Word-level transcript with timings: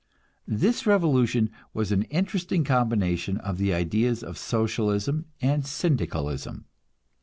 This 0.47 0.87
revolution 0.87 1.51
was 1.75 1.91
an 1.91 2.05
interesting 2.09 2.63
combination 2.63 3.37
of 3.37 3.59
the 3.59 3.71
ideas 3.71 4.23
of 4.23 4.35
Socialism 4.35 5.25
and 5.43 5.63
Syndicalism. 5.63 6.65